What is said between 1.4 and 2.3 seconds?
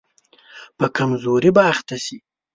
به اخته شي.